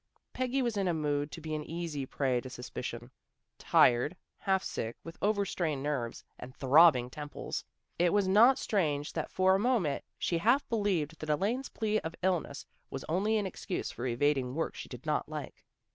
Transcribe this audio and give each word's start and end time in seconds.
Peggy 0.33 0.63
was 0.63 0.77
in 0.77 0.87
a 0.87 0.95
mood 0.95 1.31
to 1.31 1.39
be 1.41 1.53
an 1.53 1.63
easy 1.63 2.07
prey 2.07 2.41
to 2.41 2.49
suspicion. 2.49 3.11
Tired, 3.59 4.17
half 4.39 4.63
sick, 4.63 4.97
with 5.03 5.15
over 5.21 5.45
strained 5.45 5.83
nerves, 5.83 6.23
and 6.39 6.55
throbbing 6.55 7.07
temples, 7.11 7.63
it 7.99 8.11
was 8.11 8.27
not 8.27 8.57
strange 8.57 9.13
that 9.13 9.29
for 9.29 9.53
a 9.53 9.59
moment 9.59 10.03
she 10.17 10.39
half 10.39 10.67
believed 10.69 11.19
that 11.19 11.29
Elaine's 11.29 11.69
plea 11.69 11.99
of 11.99 12.15
illness 12.23 12.65
was 12.89 13.05
only 13.07 13.37
an 13.37 13.45
excuse 13.45 13.91
for 13.91 14.07
evading 14.07 14.55
work 14.55 14.73
she 14.73 14.89
did 14.89 15.05
not 15.05 15.29
like. 15.29 15.63